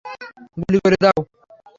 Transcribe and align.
গুলি 0.57 0.79
করে 0.83 0.97
দাও! 1.03 1.19